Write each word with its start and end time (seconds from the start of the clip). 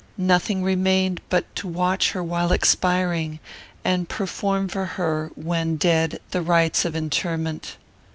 Nothing 0.17 0.63
remained 0.63 1.21
but 1.29 1.55
to 1.57 1.67
watch 1.67 2.13
her 2.13 2.23
while 2.23 2.51
expiring, 2.51 3.37
and 3.85 4.09
perform 4.09 4.67
for 4.67 4.85
her, 4.97 5.29
when 5.35 5.75
dead, 5.75 6.19
the 6.31 6.41
rites 6.41 6.85
of 6.85 6.95
interment. 6.95 7.77